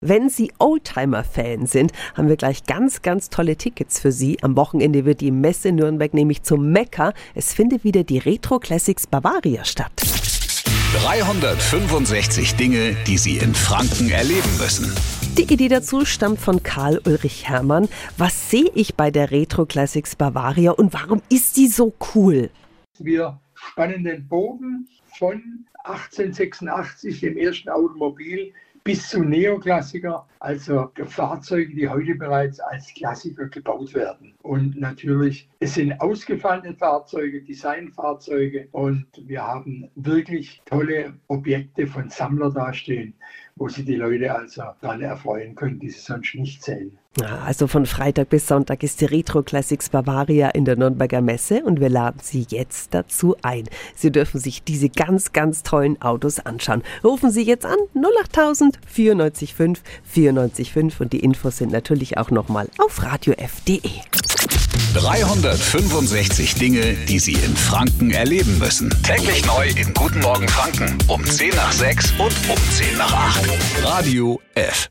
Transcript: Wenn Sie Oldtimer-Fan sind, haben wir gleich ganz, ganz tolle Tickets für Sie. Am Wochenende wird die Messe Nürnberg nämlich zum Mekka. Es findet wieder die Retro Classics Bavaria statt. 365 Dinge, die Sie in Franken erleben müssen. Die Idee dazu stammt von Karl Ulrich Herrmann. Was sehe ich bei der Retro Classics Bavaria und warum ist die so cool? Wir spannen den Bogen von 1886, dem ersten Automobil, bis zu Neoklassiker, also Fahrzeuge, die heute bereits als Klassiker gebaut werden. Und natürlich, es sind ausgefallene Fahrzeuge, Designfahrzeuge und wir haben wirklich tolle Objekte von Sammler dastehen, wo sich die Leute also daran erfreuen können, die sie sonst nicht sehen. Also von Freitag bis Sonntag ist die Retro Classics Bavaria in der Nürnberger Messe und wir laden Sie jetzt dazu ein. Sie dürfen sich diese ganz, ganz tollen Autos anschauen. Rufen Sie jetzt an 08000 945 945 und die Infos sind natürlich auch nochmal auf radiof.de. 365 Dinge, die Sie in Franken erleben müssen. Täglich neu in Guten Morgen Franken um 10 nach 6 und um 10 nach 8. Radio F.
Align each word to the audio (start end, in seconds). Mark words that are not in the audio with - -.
Wenn 0.00 0.28
Sie 0.28 0.52
Oldtimer-Fan 0.60 1.66
sind, 1.66 1.90
haben 2.14 2.28
wir 2.28 2.36
gleich 2.36 2.66
ganz, 2.66 3.02
ganz 3.02 3.30
tolle 3.30 3.56
Tickets 3.56 3.98
für 3.98 4.12
Sie. 4.12 4.40
Am 4.42 4.54
Wochenende 4.56 5.04
wird 5.04 5.20
die 5.20 5.32
Messe 5.32 5.72
Nürnberg 5.72 6.14
nämlich 6.14 6.44
zum 6.44 6.70
Mekka. 6.70 7.12
Es 7.34 7.52
findet 7.52 7.82
wieder 7.82 8.04
die 8.04 8.18
Retro 8.18 8.60
Classics 8.60 9.08
Bavaria 9.08 9.64
statt. 9.64 9.90
365 11.02 12.54
Dinge, 12.54 12.94
die 13.08 13.18
Sie 13.18 13.38
in 13.38 13.52
Franken 13.56 14.08
erleben 14.10 14.56
müssen. 14.60 14.94
Die 15.36 15.52
Idee 15.52 15.66
dazu 15.66 16.04
stammt 16.04 16.38
von 16.38 16.62
Karl 16.62 17.00
Ulrich 17.04 17.48
Herrmann. 17.48 17.88
Was 18.16 18.52
sehe 18.52 18.70
ich 18.76 18.94
bei 18.94 19.10
der 19.10 19.32
Retro 19.32 19.66
Classics 19.66 20.14
Bavaria 20.14 20.70
und 20.70 20.94
warum 20.94 21.22
ist 21.28 21.56
die 21.56 21.66
so 21.66 21.92
cool? 22.14 22.50
Wir 23.00 23.40
spannen 23.52 24.04
den 24.04 24.28
Bogen 24.28 24.86
von 25.18 25.66
1886, 25.82 27.18
dem 27.18 27.36
ersten 27.36 27.68
Automobil, 27.68 28.52
bis 28.88 29.06
zu 29.10 29.22
Neoklassiker, 29.22 30.26
also 30.40 30.90
Fahrzeuge, 31.04 31.74
die 31.74 31.86
heute 31.86 32.14
bereits 32.14 32.58
als 32.58 32.86
Klassiker 32.94 33.46
gebaut 33.46 33.92
werden. 33.92 34.32
Und 34.40 34.80
natürlich, 34.80 35.46
es 35.60 35.74
sind 35.74 36.00
ausgefallene 36.00 36.74
Fahrzeuge, 36.74 37.42
Designfahrzeuge 37.42 38.68
und 38.72 39.04
wir 39.26 39.42
haben 39.42 39.90
wirklich 39.94 40.62
tolle 40.64 41.12
Objekte 41.26 41.86
von 41.86 42.08
Sammler 42.08 42.50
dastehen, 42.50 43.12
wo 43.56 43.68
sich 43.68 43.84
die 43.84 43.96
Leute 43.96 44.34
also 44.34 44.62
daran 44.80 45.02
erfreuen 45.02 45.54
können, 45.54 45.78
die 45.80 45.90
sie 45.90 46.00
sonst 46.00 46.34
nicht 46.34 46.64
sehen. 46.64 46.96
Also 47.44 47.66
von 47.66 47.84
Freitag 47.84 48.28
bis 48.28 48.46
Sonntag 48.46 48.82
ist 48.84 49.00
die 49.00 49.06
Retro 49.06 49.42
Classics 49.42 49.88
Bavaria 49.88 50.50
in 50.50 50.64
der 50.64 50.76
Nürnberger 50.76 51.20
Messe 51.20 51.64
und 51.64 51.80
wir 51.80 51.88
laden 51.88 52.20
Sie 52.22 52.46
jetzt 52.48 52.94
dazu 52.94 53.34
ein. 53.42 53.64
Sie 53.96 54.12
dürfen 54.12 54.38
sich 54.38 54.62
diese 54.62 54.88
ganz, 54.88 55.32
ganz 55.32 55.64
tollen 55.64 56.00
Autos 56.00 56.38
anschauen. 56.38 56.82
Rufen 57.02 57.30
Sie 57.30 57.42
jetzt 57.42 57.66
an 57.66 57.78
08000 57.94 58.77
945 58.86 59.54
945 60.32 61.00
und 61.00 61.12
die 61.12 61.20
Infos 61.20 61.58
sind 61.58 61.72
natürlich 61.72 62.18
auch 62.18 62.30
nochmal 62.30 62.68
auf 62.78 63.02
radiof.de. 63.02 63.80
365 64.94 66.54
Dinge, 66.54 66.94
die 67.08 67.18
Sie 67.18 67.32
in 67.32 67.56
Franken 67.56 68.10
erleben 68.10 68.58
müssen. 68.58 68.90
Täglich 69.02 69.44
neu 69.46 69.68
in 69.68 69.92
Guten 69.94 70.20
Morgen 70.20 70.48
Franken 70.48 70.96
um 71.08 71.24
10 71.24 71.54
nach 71.54 71.72
6 71.72 72.12
und 72.12 72.34
um 72.48 72.56
10 72.70 72.96
nach 72.96 73.12
8. 73.12 73.48
Radio 73.82 74.40
F. 74.54 74.90